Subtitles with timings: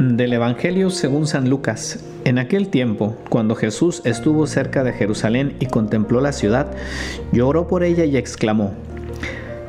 [0.00, 2.02] Del Evangelio según San Lucas.
[2.24, 6.68] En aquel tiempo, cuando Jesús estuvo cerca de Jerusalén y contempló la ciudad,
[7.32, 8.72] lloró por ella y exclamó,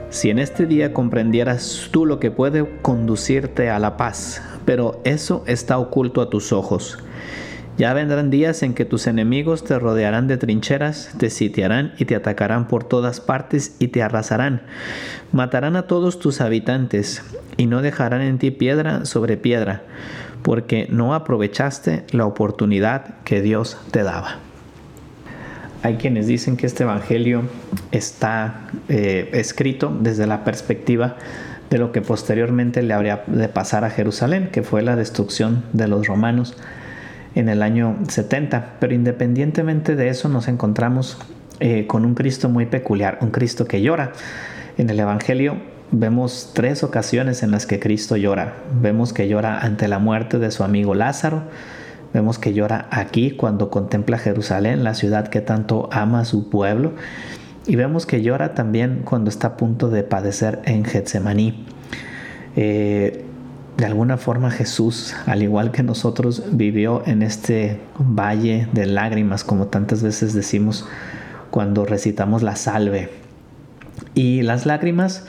[0.10, 5.44] Si en este día comprendieras tú lo que puede conducirte a la paz, pero eso
[5.48, 6.98] está oculto a tus ojos.
[7.82, 12.16] Ya vendrán días en que tus enemigos te rodearán de trincheras, te sitiarán y te
[12.16, 14.62] atacarán por todas partes y te arrasarán.
[15.32, 17.24] Matarán a todos tus habitantes
[17.58, 19.82] y no dejarán en ti piedra sobre piedra,
[20.44, 24.38] porque no aprovechaste la oportunidad que Dios te daba.
[25.82, 27.46] Hay quienes dicen que este Evangelio
[27.92, 31.18] está eh, escrito desde la perspectiva
[31.72, 35.88] de lo que posteriormente le habría de pasar a Jerusalén, que fue la destrucción de
[35.88, 36.56] los romanos
[37.36, 38.76] en el año 70.
[38.80, 41.18] Pero independientemente de eso nos encontramos
[41.60, 44.14] eh, con un Cristo muy peculiar, un Cristo que llora.
[44.78, 45.58] En el Evangelio
[45.92, 48.56] vemos tres ocasiones en las que Cristo llora.
[48.82, 51.44] Vemos que llora ante la muerte de su amigo Lázaro.
[52.14, 56.94] Vemos que llora aquí cuando contempla Jerusalén, la ciudad que tanto ama a su pueblo.
[57.68, 61.66] Y vemos que llora también cuando está a punto de padecer en Getsemaní.
[62.56, 63.26] Eh,
[63.82, 69.70] de alguna forma Jesús, al igual que nosotros, vivió en este valle de lágrimas, como
[69.70, 70.88] tantas veces decimos
[71.50, 73.10] cuando recitamos la salve.
[74.14, 75.26] Y las lágrimas,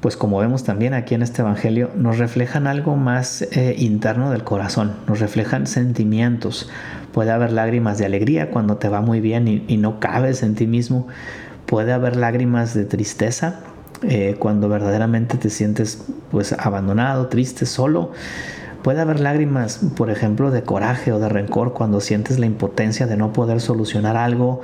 [0.00, 4.44] pues como vemos también aquí en este Evangelio, nos reflejan algo más eh, interno del
[4.44, 6.68] corazón, nos reflejan sentimientos.
[7.12, 10.56] Puede haber lágrimas de alegría cuando te va muy bien y, y no cabes en
[10.56, 11.08] ti mismo.
[11.64, 13.60] Puede haber lágrimas de tristeza
[14.02, 18.12] eh, cuando verdaderamente te sientes pues abandonado, triste, solo.
[18.82, 23.16] Puede haber lágrimas, por ejemplo, de coraje o de rencor cuando sientes la impotencia de
[23.16, 24.60] no poder solucionar algo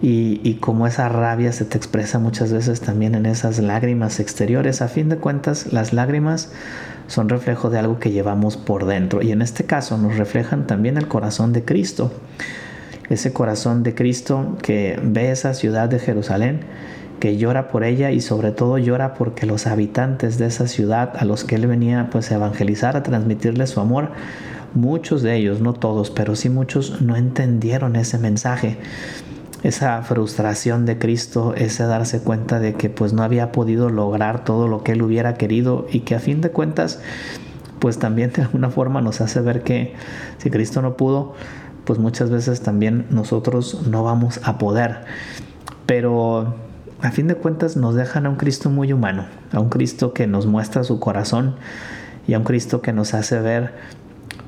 [0.00, 4.80] y, y como esa rabia se te expresa muchas veces también en esas lágrimas exteriores.
[4.80, 6.50] A fin de cuentas, las lágrimas
[7.10, 10.96] son reflejo de algo que llevamos por dentro y en este caso nos reflejan también
[10.96, 12.12] el corazón de Cristo.
[13.10, 16.60] Ese corazón de Cristo que ve esa ciudad de Jerusalén
[17.20, 21.24] que llora por ella y sobre todo llora porque los habitantes de esa ciudad a
[21.24, 24.08] los que él venía pues a evangelizar, a transmitirle su amor,
[24.74, 28.78] muchos de ellos, no todos, pero sí muchos no entendieron ese mensaje.
[29.62, 34.68] Esa frustración de Cristo, ese darse cuenta de que pues no había podido lograr todo
[34.68, 37.00] lo que él hubiera querido y que a fin de cuentas
[37.78, 39.94] pues también de alguna forma nos hace ver que
[40.38, 41.34] si Cristo no pudo,
[41.84, 45.00] pues muchas veces también nosotros no vamos a poder.
[45.86, 46.54] Pero
[47.02, 50.26] a fin de cuentas nos dejan a un Cristo muy humano, a un Cristo que
[50.26, 51.56] nos muestra su corazón
[52.26, 53.72] y a un Cristo que nos hace ver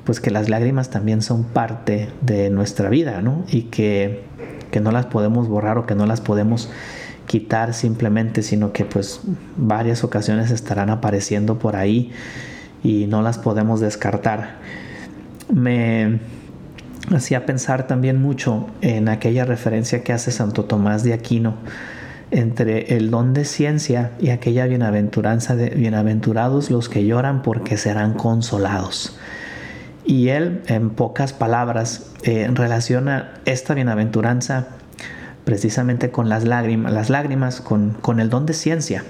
[0.03, 3.45] pues que las lágrimas también son parte de nuestra vida, ¿no?
[3.47, 4.23] Y que,
[4.69, 6.69] que no las podemos borrar o que no las podemos
[7.25, 9.21] quitar simplemente, sino que pues
[9.55, 12.11] varias ocasiones estarán apareciendo por ahí
[12.83, 14.57] y no las podemos descartar.
[15.51, 16.19] Me
[17.15, 21.55] hacía pensar también mucho en aquella referencia que hace Santo Tomás de Aquino
[22.33, 28.13] entre el don de ciencia y aquella bienaventuranza de bienaventurados los que lloran porque serán
[28.13, 29.17] consolados.
[30.03, 34.67] Y él, en pocas palabras, eh, relaciona esta bienaventuranza
[35.45, 39.03] precisamente con las lágrimas, las lágrimas con, con el don de ciencia,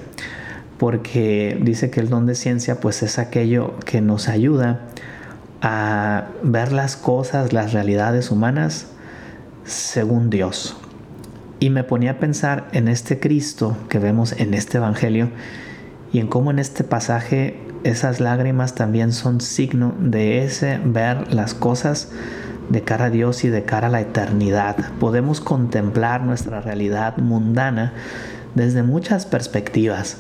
[0.78, 4.82] porque dice que el don de ciencia pues es aquello que nos ayuda
[5.62, 8.88] a ver las cosas, las realidades humanas
[9.64, 10.76] según Dios,
[11.64, 15.30] y me ponía a pensar en este Cristo que vemos en este Evangelio
[16.12, 21.54] y en cómo en este pasaje esas lágrimas también son signo de ese ver las
[21.54, 22.12] cosas
[22.68, 24.76] de cara a Dios y de cara a la eternidad.
[25.00, 27.94] Podemos contemplar nuestra realidad mundana
[28.56, 30.18] desde muchas perspectivas.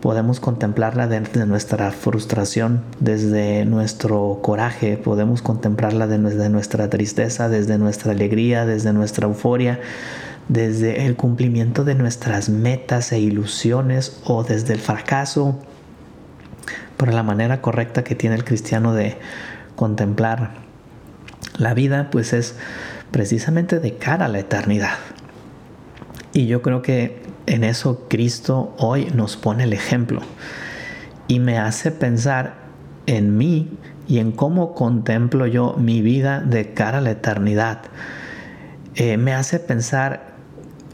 [0.00, 8.12] Podemos contemplarla desde nuestra frustración, desde nuestro coraje, podemos contemplarla desde nuestra tristeza, desde nuestra
[8.12, 9.80] alegría, desde nuestra euforia,
[10.48, 15.58] desde el cumplimiento de nuestras metas e ilusiones o desde el fracaso,
[16.96, 19.16] por la manera correcta que tiene el cristiano de
[19.76, 20.54] contemplar
[21.56, 22.56] la vida, pues es
[23.10, 24.98] precisamente de cara a la eternidad.
[26.32, 30.20] Y yo creo que en eso Cristo hoy nos pone el ejemplo
[31.28, 32.54] y me hace pensar
[33.06, 33.70] en mí
[34.06, 37.82] y en cómo contemplo yo mi vida de cara a la eternidad.
[38.94, 40.27] Eh, me hace pensar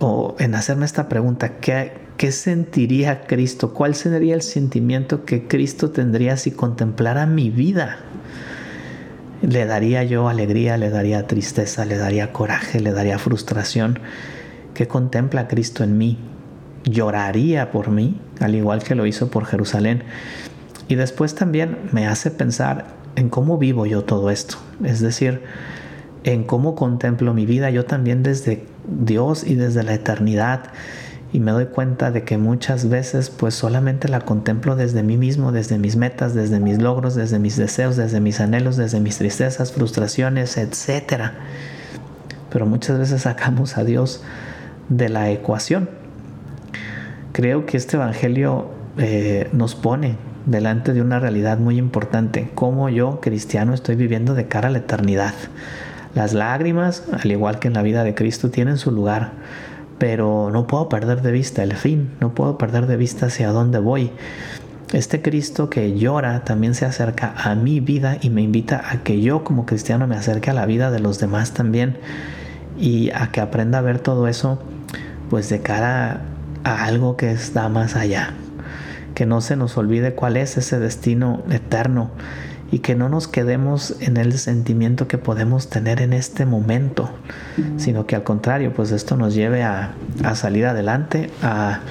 [0.01, 3.73] o en hacerme esta pregunta, ¿qué, ¿qué sentiría Cristo?
[3.73, 7.99] ¿Cuál sería el sentimiento que Cristo tendría si contemplara mi vida?
[9.43, 13.99] ¿Le daría yo alegría, le daría tristeza, le daría coraje, le daría frustración?
[14.75, 16.19] ¿Qué contempla Cristo en mí?
[16.85, 20.03] ¿Lloraría por mí, al igual que lo hizo por Jerusalén?
[20.89, 22.87] Y después también me hace pensar
[23.17, 24.57] en cómo vivo yo todo esto.
[24.83, 25.43] Es decir,
[26.25, 30.73] en cómo contemplo mi vida yo también desde Dios y desde la eternidad.
[31.33, 35.53] Y me doy cuenta de que muchas veces pues solamente la contemplo desde mí mismo,
[35.53, 39.73] desde mis metas, desde mis logros, desde mis deseos, desde mis anhelos, desde mis tristezas,
[39.73, 41.33] frustraciones, etc.
[42.51, 44.23] Pero muchas veces sacamos a Dios
[44.89, 45.89] de la ecuación.
[47.33, 50.17] Creo que este Evangelio eh, nos pone
[50.47, 54.79] delante de una realidad muy importante, cómo yo, cristiano, estoy viviendo de cara a la
[54.79, 55.35] eternidad.
[56.15, 59.33] Las lágrimas, al igual que en la vida de Cristo, tienen su lugar,
[59.99, 63.79] pero no puedo perder de vista el fin, no puedo perder de vista hacia dónde
[63.79, 64.11] voy.
[64.93, 69.21] Este Cristo que llora también se acerca a mi vida y me invita a que
[69.21, 71.99] yo como cristiano me acerque a la vida de los demás también
[72.79, 74.63] y a que aprenda a ver todo eso
[75.31, 76.21] pues de cara
[76.63, 78.35] a algo que está más allá
[79.15, 82.11] que no se nos olvide cuál es ese destino eterno
[82.75, 87.09] y que no nos quedemos en el sentimiento que podemos tener en este momento,
[87.77, 89.95] sino que al contrario, pues esto nos lleve a,
[90.35, 91.83] salir adelante, a,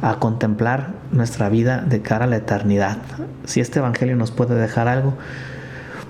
[0.00, 2.98] a, contemplar nuestra vida de cara a la eternidad.
[3.46, 5.14] Si este Evangelio nos puede dejar algo,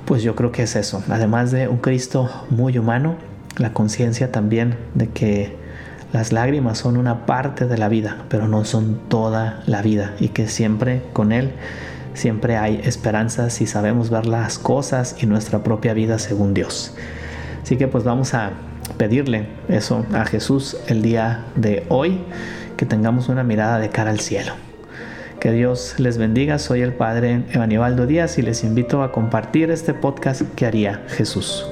[0.04, 1.02] pues yo creo que es eso.
[1.08, 3.16] Además de un Cristo muy humano,
[3.56, 5.56] la conciencia también de que
[6.12, 10.28] las lágrimas son una parte de la vida, pero no son toda la vida y
[10.28, 11.52] que siempre con Él
[12.14, 16.94] siempre hay esperanza si sabemos ver las cosas y nuestra propia vida según Dios.
[17.62, 18.52] Así que pues vamos a
[18.96, 22.20] pedirle eso a Jesús el día de hoy,
[22.76, 24.52] que tengamos una mirada de cara al cielo.
[25.40, 29.94] Que Dios les bendiga, soy el Padre Evanibaldo Díaz y les invito a compartir este
[29.94, 31.68] podcast que haría Jesús.